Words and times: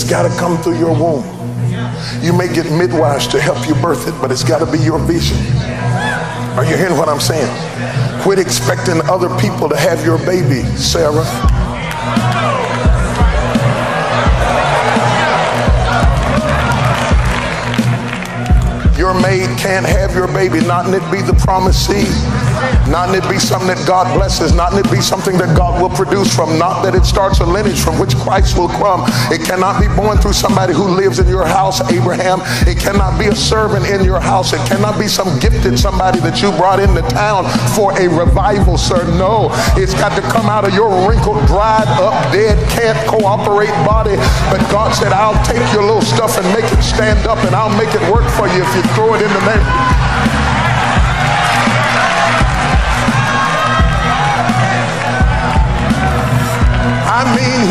Got 0.00 0.22
to 0.22 0.34
come 0.40 0.56
through 0.62 0.78
your 0.78 0.94
womb. 0.94 1.22
You 2.22 2.32
may 2.32 2.48
get 2.48 2.64
midwives 2.72 3.26
to 3.28 3.38
help 3.38 3.68
you 3.68 3.74
birth 3.74 4.08
it, 4.08 4.14
but 4.22 4.32
it's 4.32 4.42
got 4.42 4.64
to 4.64 4.72
be 4.72 4.78
your 4.78 4.98
vision. 4.98 5.36
Are 6.56 6.64
you 6.64 6.78
hearing 6.78 6.96
what 6.96 7.10
I'm 7.10 7.20
saying? 7.20 7.50
Quit 8.22 8.38
expecting 8.38 9.02
other 9.02 9.28
people 9.38 9.68
to 9.68 9.76
have 9.76 10.02
your 10.02 10.16
baby, 10.24 10.62
Sarah. 10.76 11.26
Your 18.96 19.12
maid 19.20 19.58
can't 19.58 19.84
have 19.84 20.14
your 20.14 20.28
baby, 20.28 20.60
not 20.60 20.86
in 20.86 20.94
it 20.94 21.12
be 21.12 21.20
the 21.20 21.34
promised 21.44 21.86
seed. 21.86 22.41
Not 23.02 23.18
it 23.18 23.28
be 23.28 23.40
something 23.40 23.66
that 23.66 23.82
God 23.82 24.06
blesses, 24.14 24.54
not 24.54 24.78
it 24.78 24.86
be 24.86 25.02
something 25.02 25.34
that 25.42 25.58
God 25.58 25.82
will 25.82 25.90
produce 25.90 26.30
from, 26.30 26.54
not 26.56 26.86
that 26.86 26.94
it 26.94 27.02
starts 27.02 27.42
a 27.42 27.44
lineage 27.44 27.82
from 27.82 27.98
which 27.98 28.14
Christ 28.14 28.54
will 28.56 28.70
come. 28.70 29.02
It 29.26 29.42
cannot 29.42 29.82
be 29.82 29.90
born 29.90 30.22
through 30.22 30.38
somebody 30.38 30.70
who 30.70 30.86
lives 30.86 31.18
in 31.18 31.26
your 31.26 31.42
house, 31.42 31.82
Abraham. 31.90 32.38
It 32.62 32.78
cannot 32.78 33.18
be 33.18 33.26
a 33.26 33.34
servant 33.34 33.90
in 33.90 34.06
your 34.06 34.20
house. 34.20 34.52
It 34.54 34.62
cannot 34.70 35.02
be 35.02 35.10
some 35.10 35.26
gifted 35.42 35.82
somebody 35.82 36.22
that 36.22 36.38
you 36.38 36.54
brought 36.54 36.78
into 36.78 37.02
town 37.10 37.50
for 37.74 37.90
a 37.98 38.06
revival, 38.06 38.78
sir. 38.78 39.02
No, 39.18 39.50
it's 39.74 39.98
got 39.98 40.14
to 40.14 40.22
come 40.30 40.46
out 40.46 40.62
of 40.62 40.70
your 40.70 40.86
wrinkled, 41.02 41.42
dried 41.50 41.90
up, 41.98 42.14
dead, 42.30 42.54
can't 42.70 43.02
cooperate 43.10 43.74
body. 43.82 44.14
But 44.46 44.62
God 44.70 44.94
said, 44.94 45.10
I'll 45.10 45.42
take 45.42 45.66
your 45.74 45.82
little 45.82 46.06
stuff 46.06 46.38
and 46.38 46.46
make 46.54 46.70
it 46.70 46.86
stand 46.86 47.26
up 47.26 47.42
and 47.42 47.50
I'll 47.50 47.74
make 47.74 47.90
it 47.98 48.04
work 48.14 48.30
for 48.38 48.46
you 48.46 48.62
if 48.62 48.70
you 48.78 48.82
throw 48.94 49.18
it 49.18 49.26
in 49.26 49.32
the 49.34 49.44
name. 49.50 50.11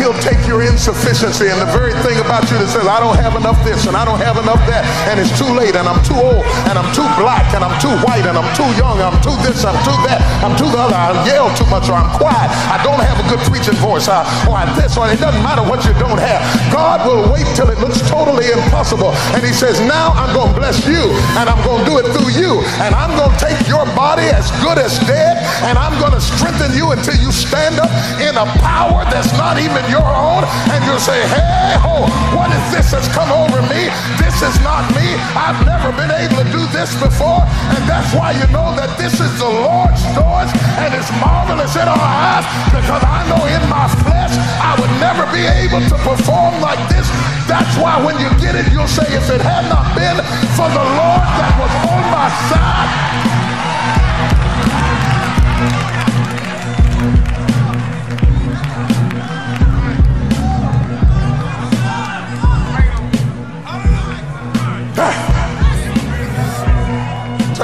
He'll 0.01 0.17
take 0.17 0.41
your 0.49 0.65
insufficiency 0.65 1.45
and 1.53 1.61
the 1.61 1.69
very 1.69 1.93
thing 2.01 2.17
about 2.17 2.49
you 2.49 2.57
that 2.57 2.73
says, 2.73 2.89
I 2.89 2.97
don't 2.97 3.21
have 3.21 3.37
enough 3.37 3.61
this 3.61 3.85
and 3.85 3.93
I 3.93 4.01
don't 4.01 4.17
have 4.17 4.41
enough 4.41 4.57
that, 4.65 4.81
and 5.05 5.21
it's 5.21 5.29
too 5.37 5.47
late, 5.53 5.77
and 5.77 5.85
I'm 5.85 6.01
too 6.01 6.17
old, 6.17 6.41
and 6.65 6.73
I'm 6.73 6.89
too 6.89 7.05
black, 7.21 7.53
and 7.53 7.61
I'm 7.61 7.77
too 7.77 7.93
white, 8.01 8.25
and 8.25 8.33
I'm 8.33 8.49
too 8.57 8.65
young, 8.81 8.97
I'm 8.97 9.13
too 9.21 9.37
this, 9.45 9.61
I'm 9.61 9.77
too 9.85 9.93
that, 10.09 10.25
I'm 10.41 10.57
too 10.57 10.65
the 10.73 10.81
other, 10.81 10.97
I 10.97 11.13
yell 11.29 11.53
too 11.53 11.69
much, 11.69 11.85
or 11.85 12.01
I'm 12.01 12.09
quiet, 12.17 12.49
I 12.73 12.81
don't 12.81 12.97
have 12.97 13.21
a 13.21 13.25
good 13.29 13.41
preaching 13.45 13.77
voice, 13.77 14.09
or, 14.09 14.25
or 14.49 14.57
I 14.57 14.65
this, 14.73 14.97
or 14.97 15.05
it 15.05 15.21
doesn't 15.21 15.45
matter 15.45 15.61
what 15.61 15.85
you 15.85 15.93
don't 16.01 16.17
have. 16.17 16.41
God 16.73 17.05
will 17.05 17.29
wait 17.29 17.45
till 17.53 17.69
it 17.69 17.77
looks 17.77 18.01
totally 18.09 18.49
impossible, 18.49 19.13
and 19.37 19.45
He 19.45 19.53
says, 19.53 19.77
Now 19.85 20.17
I'm 20.17 20.33
going 20.33 20.49
to 20.49 20.57
bless 20.57 20.81
you, 20.89 21.13
and 21.37 21.45
I'm 21.45 21.61
going 21.61 21.85
to 21.85 21.87
do 21.87 21.95
it 22.01 22.09
through 22.09 22.33
you, 22.33 22.65
and 22.81 22.97
I'm 22.97 23.13
going 23.13 23.29
to 23.29 23.37
take 23.37 23.69
your 23.69 23.85
body 23.93 24.25
as 24.33 24.49
good 24.65 24.81
as 24.81 24.97
dead, 25.05 25.37
and 25.69 25.77
I'm 25.77 25.93
going 26.01 26.17
to 26.17 26.23
strengthen 26.23 26.73
you 26.73 26.89
until 26.89 27.21
you 27.21 27.29
stand 27.29 27.77
up 27.77 27.91
in 28.17 28.33
a 28.33 28.49
power 28.65 29.05
that's 29.13 29.29
not 29.37 29.61
even 29.61 29.85
your 29.91 30.07
own, 30.07 30.47
and 30.71 30.79
you'll 30.87 31.03
say, 31.03 31.19
Hey, 31.27 31.75
ho, 31.83 32.07
what 32.31 32.47
is 32.55 32.63
this 32.71 32.95
that's 32.95 33.11
come 33.11 33.27
over 33.27 33.59
me? 33.67 33.91
This 34.15 34.39
is 34.39 34.55
not 34.63 34.87
me. 34.95 35.19
I've 35.35 35.59
never 35.67 35.91
been 35.91 36.09
able 36.09 36.39
to 36.39 36.47
do 36.47 36.63
this 36.71 36.95
before, 36.95 37.43
and 37.75 37.83
that's 37.83 38.07
why 38.15 38.31
you 38.31 38.47
know 38.55 38.71
that 38.79 38.95
this 38.95 39.19
is 39.19 39.31
the 39.35 39.51
Lord's 39.51 40.01
doors, 40.15 40.47
and 40.79 40.95
it's 40.95 41.11
marvelous 41.19 41.75
in 41.75 41.85
our 41.85 41.99
eyes 41.99 42.47
because 42.71 43.03
I 43.03 43.27
know 43.27 43.43
in 43.51 43.63
my 43.67 43.91
flesh 44.07 44.31
I 44.63 44.79
would 44.79 44.93
never 45.03 45.27
be 45.35 45.43
able 45.43 45.83
to 45.83 45.97
perform 46.07 46.63
like 46.63 46.79
this. 46.87 47.05
That's 47.51 47.75
why 47.75 47.99
when 47.99 48.15
you 48.15 48.31
get 48.39 48.55
it, 48.55 48.71
you'll 48.71 48.87
say, 48.87 49.05
If 49.11 49.27
it 49.27 49.43
had 49.43 49.67
not 49.67 49.91
been 49.91 50.17
for 50.55 50.71
the 50.71 50.85
Lord 50.87 51.27
that 51.35 51.51
was 51.59 51.73
on 51.83 52.03
my 52.15 52.27
side, 52.47 53.50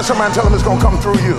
somebody 0.07 0.27
and 0.27 0.35
tell 0.35 0.45
them 0.45 0.53
it's 0.53 0.63
going 0.63 0.77
to 0.77 0.85
come 0.85 0.97
through 1.01 1.19
you. 1.19 1.35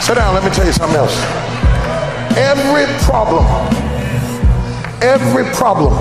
Sit 0.00 0.14
down, 0.14 0.32
let 0.32 0.42
me 0.42 0.48
tell 0.48 0.64
you 0.64 0.72
something 0.72 0.96
else. 0.96 1.14
Every 2.38 2.86
problem, 3.04 3.44
every 5.02 5.44
problem 5.54 5.92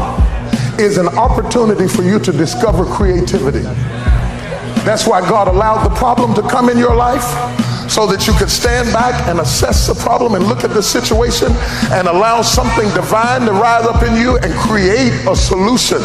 is 0.79 0.97
an 0.97 1.09
opportunity 1.09 1.89
for 1.89 2.03
you 2.03 2.17
to 2.19 2.31
discover 2.31 2.85
creativity. 2.85 3.65
That's 4.87 5.05
why 5.05 5.19
God 5.19 5.49
allowed 5.49 5.83
the 5.83 5.93
problem 5.93 6.33
to 6.35 6.41
come 6.41 6.69
in 6.69 6.77
your 6.77 6.95
life 6.95 7.21
so 7.89 8.07
that 8.07 8.25
you 8.25 8.31
could 8.31 8.49
stand 8.49 8.93
back 8.93 9.27
and 9.27 9.41
assess 9.41 9.85
the 9.85 9.93
problem 9.93 10.33
and 10.33 10.45
look 10.45 10.63
at 10.63 10.69
the 10.69 10.81
situation 10.81 11.51
and 11.91 12.07
allow 12.07 12.41
something 12.41 12.87
divine 12.93 13.41
to 13.41 13.51
rise 13.51 13.85
up 13.85 14.01
in 14.01 14.15
you 14.15 14.37
and 14.37 14.53
create 14.53 15.11
a 15.27 15.35
solution. 15.35 15.97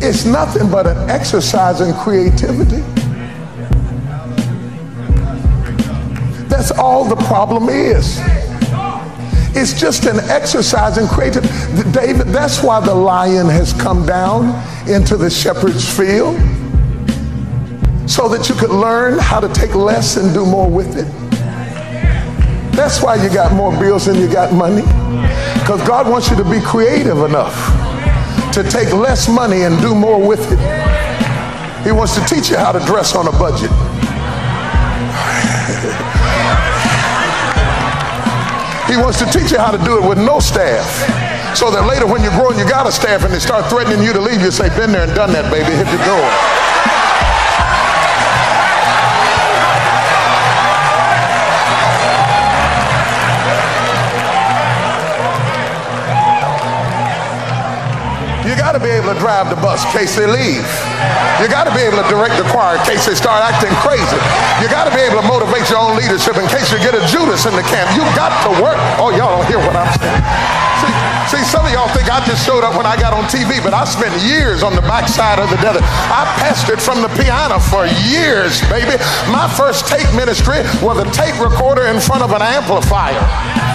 It's 0.00 0.24
nothing 0.24 0.70
but 0.70 0.86
an 0.86 1.10
exercise 1.10 1.82
in 1.82 1.92
creativity. 1.92 2.80
That's 6.48 6.70
all 6.70 7.04
the 7.04 7.16
problem 7.26 7.68
is. 7.68 8.20
It's 9.54 9.78
just 9.78 10.06
an 10.06 10.18
exercise 10.30 10.96
in 10.96 11.06
creativity. 11.06 11.52
David, 11.92 12.28
that's 12.28 12.62
why 12.62 12.80
the 12.80 12.94
lion 12.94 13.48
has 13.48 13.74
come 13.74 14.06
down 14.06 14.46
into 14.88 15.16
the 15.16 15.28
shepherd's 15.28 15.86
field 15.86 16.36
so 18.08 18.28
that 18.28 18.48
you 18.48 18.54
could 18.54 18.70
learn 18.70 19.18
how 19.18 19.40
to 19.40 19.48
take 19.52 19.74
less 19.74 20.16
and 20.16 20.32
do 20.32 20.46
more 20.46 20.70
with 20.70 20.96
it. 20.96 21.06
That's 22.72 23.02
why 23.02 23.22
you 23.22 23.28
got 23.28 23.52
more 23.52 23.70
bills 23.78 24.06
than 24.06 24.16
you 24.16 24.26
got 24.26 24.54
money. 24.54 24.82
Because 25.60 25.86
God 25.86 26.08
wants 26.08 26.30
you 26.30 26.36
to 26.36 26.44
be 26.44 26.60
creative 26.60 27.18
enough 27.18 27.54
to 28.54 28.62
take 28.62 28.92
less 28.92 29.28
money 29.28 29.62
and 29.62 29.78
do 29.82 29.94
more 29.94 30.26
with 30.26 30.50
it. 30.50 30.58
He 31.84 31.92
wants 31.92 32.14
to 32.14 32.24
teach 32.24 32.48
you 32.48 32.56
how 32.56 32.72
to 32.72 32.80
dress 32.86 33.14
on 33.14 33.28
a 33.28 33.32
budget. 33.32 33.70
He 38.92 38.98
wants 38.98 39.18
to 39.20 39.26
teach 39.32 39.50
you 39.50 39.56
how 39.56 39.70
to 39.70 39.82
do 39.88 39.96
it 39.96 40.06
with 40.06 40.18
no 40.18 40.38
staff. 40.38 40.84
So 41.56 41.70
that 41.70 41.88
later 41.88 42.04
when 42.04 42.22
you're 42.22 42.36
growing, 42.36 42.58
you 42.58 42.68
got 42.68 42.86
a 42.86 42.92
staff 42.92 43.24
and 43.24 43.32
they 43.32 43.40
start 43.40 43.64
threatening 43.72 44.04
you 44.04 44.12
to 44.12 44.20
leave, 44.20 44.42
you 44.42 44.50
say, 44.50 44.68
been 44.76 44.92
there 44.92 45.08
and 45.08 45.14
done 45.14 45.32
that, 45.32 45.48
baby, 45.50 45.72
hit 45.72 45.88
the 45.88 45.96
door. 46.04 46.61
Be 58.82 58.90
able 58.90 59.14
to 59.14 59.18
drive 59.22 59.46
the 59.48 59.56
bus 59.62 59.86
in 59.86 59.90
case 59.94 60.18
they 60.18 60.26
leave. 60.26 60.66
You 61.38 61.46
got 61.46 61.70
to 61.70 61.74
be 61.74 61.86
able 61.86 62.02
to 62.02 62.08
direct 62.10 62.34
the 62.34 62.46
choir 62.50 62.76
in 62.76 62.82
case 62.82 63.06
they 63.06 63.14
start 63.14 63.40
acting 63.40 63.70
crazy. 63.78 64.18
You 64.58 64.66
got 64.66 64.90
to 64.90 64.92
be 64.92 65.00
able 65.06 65.22
to 65.22 65.26
motivate 65.30 65.70
your 65.70 65.78
own 65.78 65.94
leadership 65.94 66.34
in 66.34 66.46
case 66.50 66.74
you 66.74 66.82
get 66.82 66.98
a 66.98 67.02
Judas 67.06 67.46
in 67.46 67.54
the 67.54 67.62
camp. 67.70 67.86
You 67.94 68.02
got 68.18 68.34
to 68.42 68.50
work. 68.58 68.76
Oh, 68.98 69.14
y'all 69.14 69.38
don't 69.38 69.46
hear 69.46 69.62
what 69.62 69.78
I'm 69.78 69.90
saying. 70.02 70.22
See, 70.82 70.94
see, 71.38 71.42
some 71.46 71.62
of 71.62 71.70
y'all 71.70 71.90
think 71.94 72.10
I 72.10 72.18
just 72.26 72.42
showed 72.42 72.66
up 72.66 72.74
when 72.74 72.86
I 72.86 72.98
got 72.98 73.14
on 73.14 73.30
TV, 73.30 73.62
but 73.62 73.70
I 73.70 73.86
spent 73.86 74.10
years 74.26 74.66
on 74.66 74.74
the 74.74 74.82
backside 74.82 75.38
of 75.38 75.48
the 75.48 75.58
desert. 75.62 75.86
I 76.10 76.26
pastored 76.42 76.82
from 76.82 77.06
the 77.06 77.10
piano 77.14 77.62
for 77.62 77.86
years, 78.10 78.58
baby. 78.66 78.98
My 79.30 79.46
first 79.46 79.86
tape 79.86 80.10
ministry 80.18 80.66
was 80.82 80.98
a 80.98 81.06
tape 81.14 81.38
recorder 81.38 81.86
in 81.86 82.02
front 82.02 82.26
of 82.26 82.34
an 82.34 82.42
amplifier. 82.42 83.71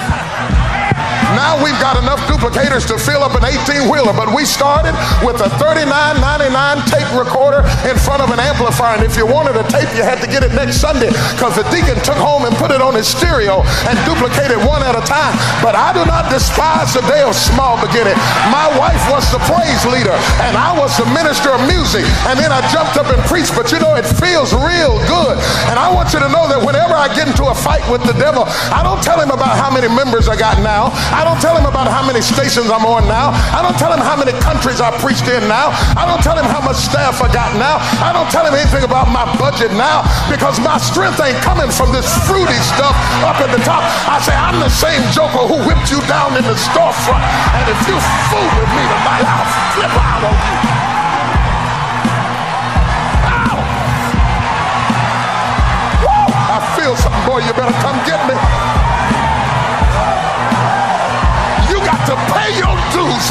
Now 1.35 1.59
we've 1.59 1.75
got 1.83 1.99
enough 1.99 2.23
duplicators 2.31 2.87
to 2.87 2.95
fill 2.95 3.19
up 3.19 3.35
an 3.35 3.43
18 3.43 3.91
wheeler, 3.91 4.15
but 4.15 4.31
we 4.31 4.47
started 4.47 4.95
with 5.27 5.43
a 5.43 5.51
$39.99 5.59 6.87
tape 6.87 7.09
recorder 7.11 7.67
in 7.83 7.99
front 7.99 8.23
of 8.23 8.31
an 8.31 8.39
amplifier. 8.39 8.95
And 8.95 9.03
if 9.03 9.19
you 9.19 9.27
wanted 9.27 9.59
a 9.59 9.65
tape, 9.67 9.91
you 9.91 10.07
had 10.07 10.23
to 10.23 10.29
get 10.29 10.47
it 10.47 10.55
next 10.55 10.79
Sunday 10.79 11.11
because 11.35 11.59
the 11.59 11.67
deacon 11.67 11.99
took 12.07 12.15
home 12.15 12.47
and 12.47 12.55
put 12.55 12.71
it 12.71 12.79
on 12.79 12.95
his 12.95 13.11
stereo 13.11 13.59
and 13.91 13.99
duplicated 14.07 14.55
one 14.63 14.79
at 14.87 14.95
a 14.95 15.03
time. 15.03 15.35
But 15.59 15.75
I 15.75 15.91
do 15.91 16.07
not 16.07 16.31
despise 16.31 16.95
the 16.95 17.03
day 17.11 17.27
of 17.27 17.35
small 17.35 17.75
beginning. 17.83 18.15
My 18.47 18.71
wife 18.79 19.01
was 19.11 19.27
the 19.35 19.43
praise 19.51 19.83
leader, 19.83 20.15
and 20.47 20.55
I 20.55 20.71
was 20.79 20.95
the 20.95 21.07
minister 21.11 21.51
of 21.51 21.59
music. 21.67 22.07
And 22.31 22.39
then 22.39 22.55
I 22.55 22.63
jumped 22.71 22.95
up 22.95 23.11
and 23.11 23.19
preached. 23.27 23.51
But 23.51 23.71
you 23.75 23.83
know, 23.83 23.99
it 23.99 24.07
feels 24.07 24.55
real 24.55 24.95
good. 25.11 25.35
And 25.67 25.75
I 25.75 25.91
want 25.91 26.15
you 26.15 26.23
to 26.23 26.29
know 26.31 26.47
that 26.47 26.63
whenever 26.63 26.95
I 26.95 27.11
get 27.11 27.27
into 27.27 27.51
a 27.51 27.55
fight 27.55 27.83
with 27.91 28.03
the 28.07 28.15
devil, 28.15 28.47
I 28.71 28.79
don't 28.79 29.03
tell 29.03 29.19
him 29.19 29.31
about 29.31 29.59
how 29.59 29.67
many 29.67 29.91
members 29.91 30.31
I 30.31 30.39
got 30.39 30.63
now. 30.63 30.95
Don't 31.23 31.41
tell 31.41 31.57
him 31.57 31.65
about 31.65 31.87
how 31.87 32.05
many 32.05 32.21
stations 32.21 32.69
I'm 32.69 32.85
on 32.85 33.07
now. 33.07 33.33
I 33.53 33.61
don't 33.61 33.77
tell 33.77 33.93
him 33.93 34.01
how 34.01 34.17
many 34.17 34.33
countries 34.43 34.81
I 34.81 34.93
preached 35.01 35.25
in 35.25 35.45
now. 35.47 35.73
I 35.97 36.05
don't 36.05 36.21
tell 36.21 36.37
him 36.37 36.45
how 36.45 36.61
much 36.61 36.77
staff 36.77 37.21
I 37.21 37.29
got 37.31 37.53
now. 37.57 37.81
I 38.03 38.13
don't 38.13 38.29
tell 38.29 38.45
him 38.45 38.53
anything 38.53 38.83
about 38.83 39.09
my 39.09 39.25
budget 39.37 39.71
now 39.73 40.05
because 40.29 40.59
my 40.59 40.77
strength 40.77 41.17
ain't 41.21 41.41
coming 41.41 41.69
from 41.73 41.93
this 41.93 42.07
fruity 42.29 42.59
stuff 42.75 42.95
up 43.25 43.41
at 43.41 43.49
the 43.49 43.61
top. 43.63 43.81
I 44.05 44.21
say, 44.21 44.35
I'm 44.35 44.59
the 44.61 44.69
same 44.69 45.01
joker 45.13 45.45
who 45.45 45.57
whipped 45.65 45.89
you 45.89 46.01
down 46.05 46.37
in 46.37 46.45
the 46.45 46.57
storefront. 46.57 47.23
And 47.57 47.65
if 47.69 47.79
you 47.89 47.97
fool 48.29 48.49
with 48.57 48.71
me 48.73 48.83
tonight, 48.85 49.25
I'll 49.25 49.49
flip 49.73 49.93
out 49.93 50.23
on 50.27 50.73
you. 50.73 50.76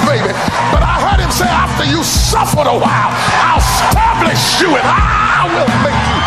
Baby. 0.03 0.33
But 0.75 0.83
I 0.83 0.99
heard 0.99 1.21
him 1.23 1.31
say, 1.31 1.47
after 1.47 1.85
you 1.85 2.03
suffered 2.03 2.67
a 2.67 2.75
while, 2.75 3.13
I'll 3.47 3.63
establish 3.63 4.61
you 4.61 4.75
and 4.75 4.87
I 4.87 5.47
will 5.47 5.71
make 5.87 6.03
you. 6.11 6.21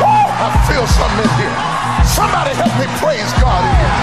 Woo, 0.00 0.24
I 0.38 0.48
feel 0.70 0.86
something 0.86 1.26
in 1.26 1.34
here. 1.42 1.56
Somebody 2.06 2.54
help 2.54 2.74
me 2.78 2.86
praise 3.02 3.32
God 3.42 3.62
in 3.66 3.74
here. 3.74 3.96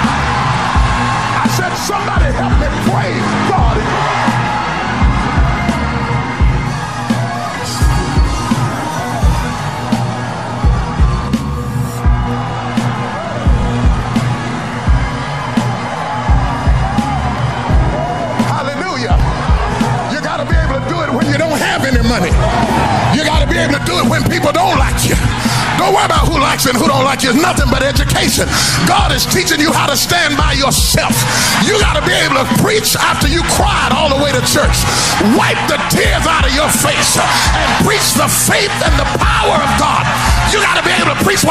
I 1.39 1.47
said, 1.55 1.71
somebody 1.87 2.27
help 2.35 2.53
me 2.59 2.67
praise 2.91 3.23
God 3.49 3.77
in 3.77 3.85
here. 3.85 4.06
Money. 22.07 22.31
You 23.13 23.21
got 23.27 23.43
to 23.43 23.47
be 23.47 23.59
able 23.59 23.75
to 23.75 23.83
do 23.83 23.99
it 23.99 24.07
when 24.07 24.23
people 24.31 24.51
don't 24.51 24.79
like 24.79 25.03
you. 25.03 25.15
Don't 25.77 25.93
worry 25.93 26.09
about 26.09 26.25
who 26.25 26.39
likes 26.41 26.65
you 26.65 26.73
and 26.73 26.79
who 26.79 26.87
don't 26.89 27.05
like 27.05 27.21
you. 27.21 27.29
It's 27.29 27.39
nothing 27.39 27.69
but 27.69 27.83
education. 27.85 28.49
God 28.89 29.13
is 29.13 29.27
teaching 29.29 29.61
you 29.61 29.69
how 29.69 29.85
to 29.85 29.95
stand 29.95 30.35
by 30.35 30.57
yourself. 30.57 31.13
You 31.67 31.77
got 31.77 31.99
to 31.99 32.03
be 32.03 32.15
able 32.17 32.41
to 32.41 32.47
preach 32.63 32.97
after 32.97 33.29
you 33.29 33.45
cried 33.53 33.93
all 33.93 34.09
the 34.09 34.17
way 34.17 34.33
to 34.33 34.41
church. 34.47 34.77
Wipe 35.37 35.59
the 35.69 35.77
tears 35.93 36.25
out 36.25 36.47
of 36.47 36.53
your 36.57 36.71
face 36.71 37.19
and 37.19 37.69
preach 37.85 38.17
the 38.17 38.25
faith 38.25 38.73
and 38.81 38.95
the 38.97 39.07
power 39.21 39.61
of 39.61 39.71
God. 39.77 40.03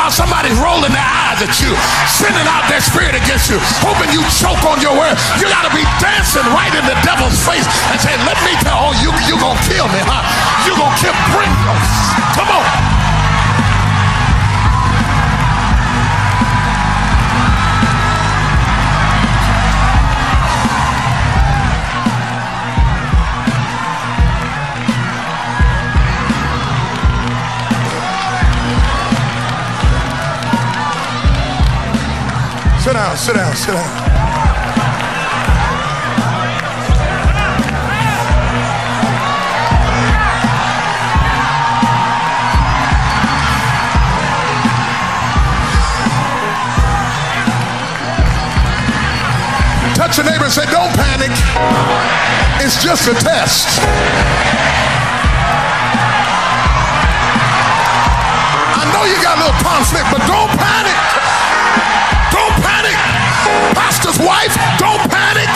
While 0.07 0.15
somebody's 0.15 0.55
rolling 0.63 0.95
their 0.95 1.03
eyes 1.03 1.43
at 1.43 1.59
you, 1.59 1.75
sending 2.07 2.47
out 2.47 2.63
their 2.71 2.79
spirit 2.79 3.19
against 3.19 3.51
you, 3.51 3.59
hoping 3.83 4.07
you 4.15 4.23
choke 4.39 4.63
on 4.63 4.79
your 4.79 4.95
word. 4.95 5.19
You 5.43 5.51
got 5.51 5.67
to 5.67 5.75
be 5.75 5.83
dancing 5.99 6.47
right 6.55 6.71
in 6.71 6.87
the 6.87 6.95
devil's 7.03 7.35
face 7.43 7.67
and 7.91 7.99
saying, 7.99 8.23
let 8.23 8.39
me 8.47 8.55
tell, 8.63 8.79
oh, 8.87 8.95
you, 9.03 9.11
you 9.27 9.35
going 9.43 9.59
to 9.59 9.67
kill 9.67 9.91
me, 9.91 9.99
huh? 10.07 10.23
You 10.63 10.79
going 10.79 10.95
to 10.95 11.01
kill, 11.03 11.17
bring, 11.35 11.51
come 12.39 12.55
on. 12.55 12.96
Down, 32.97 33.17
sit 33.17 33.35
down, 33.35 33.55
sit 33.55 33.73
down. 33.73 33.85
Touch 49.95 50.17
your 50.17 50.25
neighbor 50.25 50.45
and 50.45 50.53
say, 50.53 50.65
Don't 50.71 50.93
panic. 50.95 51.33
It's 52.65 52.83
just 52.83 53.09
a 53.09 53.15
test. 53.15 53.81
I 58.73 58.85
know 58.93 59.05
you 59.05 59.23
got 59.23 59.37
a 59.37 59.41
little 59.45 59.61
conflict, 59.63 60.07
but 60.11 60.27
don't 60.27 60.51
panic. 60.59 61.26
Pastor's 63.97 64.19
wife, 64.27 64.55
don't 64.79 65.01
panic. 65.11 65.49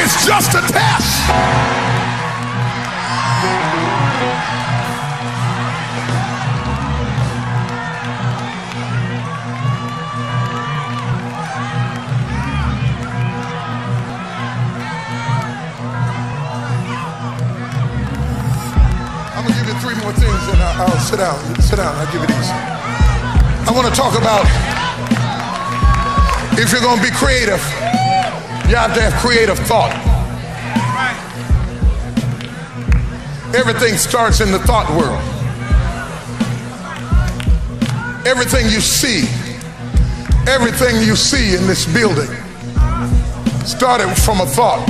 It's 0.00 0.24
just 0.24 0.54
a 0.54 0.60
test. 0.60 1.30
I'm 19.34 19.42
gonna 19.42 19.58
give 19.58 19.66
you 19.66 19.74
three 19.80 19.96
more 19.96 20.12
things 20.12 20.30
and 20.50 20.62
I'll, 20.62 20.82
I'll 20.82 21.00
sit 21.00 21.16
down. 21.16 21.60
Sit 21.60 21.76
down. 21.76 21.96
I'll 21.96 22.12
give 22.12 22.20
you 22.20 22.28
these. 22.28 22.50
I 23.66 23.72
want 23.74 23.88
to 23.88 23.92
talk 23.92 24.16
about 24.16 24.46
if 26.58 26.72
you're 26.72 26.80
going 26.80 26.96
to 26.96 27.02
be 27.02 27.10
creative, 27.10 27.60
you 28.68 28.76
have 28.76 28.94
to 28.94 29.00
have 29.00 29.12
creative 29.20 29.58
thought. 29.60 29.92
Everything 33.54 33.96
starts 33.96 34.40
in 34.40 34.50
the 34.50 34.58
thought 34.60 34.88
world. 34.90 35.22
Everything 38.26 38.66
you 38.66 38.80
see, 38.80 39.28
everything 40.48 41.00
you 41.06 41.14
see 41.14 41.54
in 41.54 41.66
this 41.66 41.86
building 41.92 42.28
started 43.64 44.08
from 44.16 44.40
a 44.40 44.46
thought. 44.46 44.84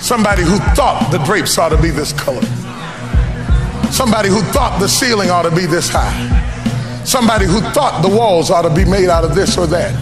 Somebody 0.00 0.42
who 0.42 0.58
thought 0.76 1.08
the 1.10 1.18
drapes 1.18 1.58
ought 1.58 1.70
to 1.70 1.82
be 1.82 1.90
this 1.90 2.12
color. 2.12 2.42
Somebody 3.90 4.28
who 4.28 4.40
thought 4.52 4.78
the 4.78 4.88
ceiling 4.88 5.30
ought 5.30 5.42
to 5.42 5.50
be 5.50 5.66
this 5.66 5.88
high. 5.90 6.35
Somebody 7.06 7.46
who 7.46 7.60
thought 7.70 8.02
the 8.02 8.08
walls 8.08 8.50
ought 8.50 8.62
to 8.62 8.74
be 8.74 8.84
made 8.84 9.08
out 9.08 9.24
of 9.24 9.36
this 9.36 9.56
or 9.56 9.68
that. 9.68 9.94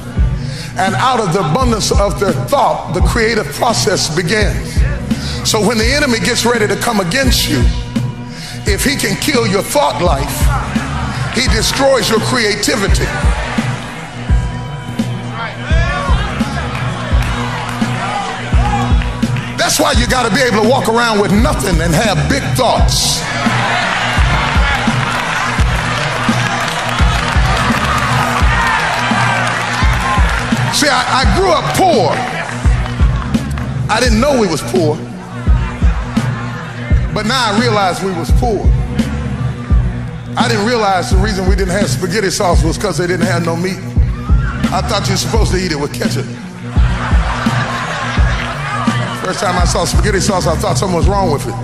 And 0.78 0.94
out 0.94 1.20
of 1.20 1.34
the 1.34 1.40
abundance 1.40 1.92
of 1.92 2.18
their 2.18 2.32
thought, 2.32 2.94
the 2.94 3.02
creative 3.02 3.44
process 3.52 4.08
begins. 4.08 4.72
So 5.46 5.60
when 5.60 5.76
the 5.76 5.84
enemy 5.84 6.18
gets 6.18 6.46
ready 6.46 6.66
to 6.66 6.76
come 6.76 7.00
against 7.00 7.46
you, 7.46 7.60
if 8.64 8.82
he 8.82 8.96
can 8.96 9.20
kill 9.20 9.46
your 9.46 9.62
thought 9.62 10.00
life, 10.00 10.32
he 11.36 11.46
destroys 11.54 12.08
your 12.08 12.20
creativity. 12.20 13.04
That's 19.60 19.78
why 19.78 19.92
you 19.92 20.08
got 20.08 20.26
to 20.26 20.34
be 20.34 20.40
able 20.40 20.62
to 20.62 20.68
walk 20.70 20.88
around 20.88 21.20
with 21.20 21.32
nothing 21.32 21.78
and 21.82 21.92
have 21.92 22.16
big 22.30 22.42
thoughts. 22.56 23.20
See, 30.84 30.90
I, 30.90 31.24
I 31.24 31.36
grew 31.40 31.48
up 31.48 31.64
poor. 31.80 32.12
I 33.88 34.00
didn't 34.00 34.20
know 34.20 34.38
we 34.38 34.46
was 34.46 34.60
poor. 34.60 34.96
But 37.14 37.24
now 37.24 37.52
I 37.52 37.58
realize 37.58 38.02
we 38.02 38.12
was 38.12 38.30
poor. 38.32 38.60
I 40.36 40.46
didn't 40.46 40.66
realize 40.66 41.10
the 41.10 41.16
reason 41.16 41.48
we 41.48 41.56
didn't 41.56 41.72
have 41.72 41.88
spaghetti 41.88 42.28
sauce 42.28 42.62
was 42.62 42.76
because 42.76 42.98
they 42.98 43.06
didn't 43.06 43.24
have 43.24 43.46
no 43.46 43.56
meat. 43.56 43.78
I 44.76 44.82
thought 44.82 45.06
you 45.06 45.14
were 45.14 45.16
supposed 45.16 45.52
to 45.52 45.56
eat 45.56 45.72
it 45.72 45.80
with 45.80 45.94
ketchup. 45.94 46.26
First 49.24 49.40
time 49.40 49.56
I 49.56 49.64
saw 49.64 49.86
spaghetti 49.86 50.20
sauce, 50.20 50.46
I 50.46 50.54
thought 50.56 50.76
something 50.76 50.94
was 50.94 51.08
wrong 51.08 51.32
with 51.32 51.48
it. 51.48 51.54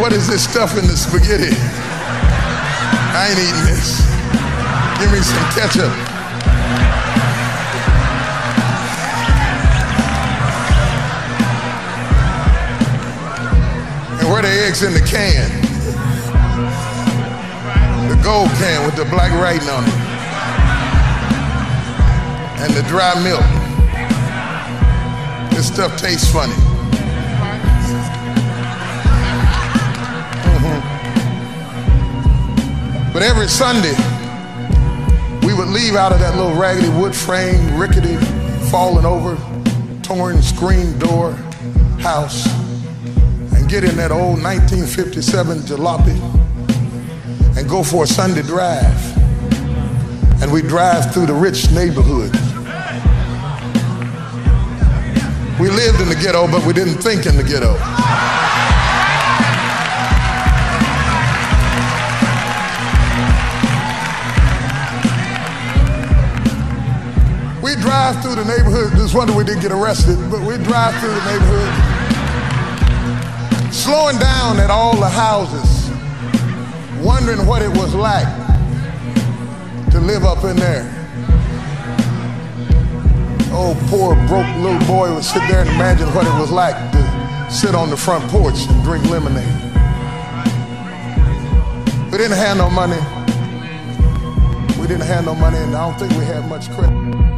What 0.00 0.14
is 0.14 0.26
this 0.26 0.48
stuff 0.48 0.78
in 0.78 0.86
the 0.86 0.96
spaghetti? 0.96 1.89
I 3.12 3.28
ain't 3.28 3.38
eating 3.38 3.64
this. 3.66 4.00
Give 5.00 5.10
me 5.10 5.20
some 5.20 5.46
ketchup. 5.56 5.92
And 14.20 14.30
where 14.30 14.42
the 14.42 14.48
eggs 14.48 14.82
in 14.82 14.92
the 14.92 15.00
can? 15.00 15.50
The 18.08 18.22
gold 18.22 18.50
can 18.58 18.86
with 18.86 18.96
the 18.96 19.06
black 19.06 19.32
writing 19.40 19.68
on 19.68 19.84
it 19.84 20.10
and 22.62 22.74
the 22.74 22.82
dry 22.82 23.14
milk. 23.24 23.40
This 25.50 25.66
stuff 25.66 25.96
tastes 25.98 26.30
funny. 26.30 26.69
But 33.20 33.28
every 33.28 33.48
Sunday, 33.48 33.94
we 35.46 35.52
would 35.52 35.68
leave 35.68 35.94
out 35.94 36.10
of 36.10 36.20
that 36.20 36.36
little 36.36 36.54
raggedy 36.54 36.88
wood 36.88 37.14
frame, 37.14 37.78
rickety, 37.78 38.16
falling 38.70 39.04
over, 39.04 39.36
torn 40.02 40.40
screen 40.40 40.98
door 40.98 41.32
house 42.00 42.46
and 43.52 43.68
get 43.68 43.84
in 43.84 43.94
that 43.96 44.10
old 44.10 44.42
1957 44.42 45.58
jalopy 45.58 46.16
and 47.58 47.68
go 47.68 47.82
for 47.82 48.04
a 48.04 48.06
Sunday 48.06 48.40
drive. 48.40 49.18
And 50.40 50.50
we 50.50 50.62
drive 50.62 51.12
through 51.12 51.26
the 51.26 51.34
rich 51.34 51.70
neighborhood. 51.72 52.32
We 55.60 55.68
lived 55.68 56.00
in 56.00 56.08
the 56.08 56.18
ghetto, 56.22 56.50
but 56.50 56.64
we 56.64 56.72
didn't 56.72 57.02
think 57.02 57.26
in 57.26 57.36
the 57.36 57.44
ghetto. 57.44 57.76
We 67.70 67.76
drive 67.76 68.20
through 68.20 68.34
the 68.34 68.44
neighborhood. 68.44 68.90
Just 68.98 69.14
wonder 69.14 69.32
we 69.32 69.44
didn't 69.44 69.62
get 69.62 69.70
arrested, 69.70 70.18
but 70.28 70.40
we 70.40 70.56
drive 70.58 70.92
through 70.98 71.14
the 71.14 71.24
neighborhood, 71.30 71.72
slowing 73.72 74.18
down 74.18 74.58
at 74.58 74.70
all 74.70 74.96
the 74.96 75.08
houses, 75.08 75.88
wondering 77.00 77.46
what 77.46 77.62
it 77.62 77.68
was 77.68 77.94
like 77.94 78.26
to 79.92 80.00
live 80.00 80.24
up 80.24 80.42
in 80.42 80.56
there. 80.56 80.90
Oh, 83.52 83.78
poor 83.86 84.16
broke 84.26 84.52
little 84.56 84.84
boy 84.88 85.14
would 85.14 85.22
sit 85.22 85.46
there 85.46 85.60
and 85.60 85.70
imagine 85.70 86.12
what 86.12 86.26
it 86.26 86.34
was 86.40 86.50
like 86.50 86.74
to 86.74 87.48
sit 87.52 87.76
on 87.76 87.88
the 87.88 87.96
front 87.96 88.28
porch 88.32 88.66
and 88.68 88.82
drink 88.82 89.08
lemonade. 89.08 89.46
We 92.10 92.18
didn't 92.18 92.36
have 92.36 92.56
no 92.56 92.68
money. 92.68 92.98
We 94.80 94.88
didn't 94.88 95.06
have 95.06 95.24
no 95.24 95.36
money, 95.36 95.58
and 95.58 95.72
I 95.76 95.88
don't 95.88 95.96
think 96.00 96.10
we 96.18 96.24
had 96.24 96.48
much 96.48 96.68
credit. 96.72 97.29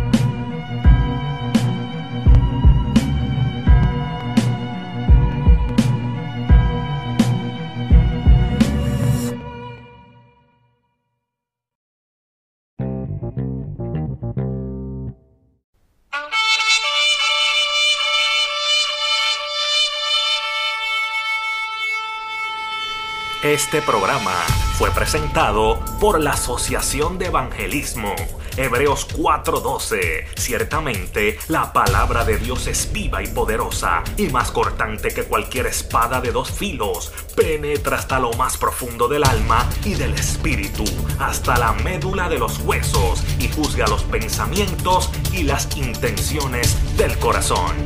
Este 23.53 23.83
programa 23.83 24.33
fue 24.79 24.91
presentado 24.93 25.79
por 26.01 26.19
la 26.19 26.31
Asociación 26.31 27.19
de 27.19 27.27
Evangelismo. 27.27 28.15
Hebreos 28.57 29.07
4:12. 29.15 30.27
Ciertamente, 30.37 31.39
la 31.49 31.71
palabra 31.71 32.25
de 32.25 32.39
Dios 32.39 32.67
es 32.67 32.91
viva 32.95 33.23
y 33.23 33.27
poderosa, 33.27 34.05
y 34.17 34.29
más 34.29 34.53
cortante 34.53 35.13
que 35.13 35.25
cualquier 35.25 35.67
espada 35.67 36.23
de 36.23 36.33
dos 36.33 36.51
filos. 36.51 37.13
Penetra 37.37 37.99
hasta 37.99 38.19
lo 38.19 38.33
más 38.33 38.57
profundo 38.57 39.07
del 39.07 39.23
alma 39.23 39.69
y 39.85 39.97
del 39.97 40.15
espíritu, 40.15 40.85
hasta 41.19 41.59
la 41.59 41.73
médula 41.73 42.31
de 42.31 42.39
los 42.39 42.57
huesos, 42.61 43.23
y 43.39 43.49
juzga 43.49 43.87
los 43.87 44.03
pensamientos 44.05 45.11
y 45.31 45.43
las 45.43 45.77
intenciones 45.77 46.79
del 46.97 47.19
corazón. 47.19 47.77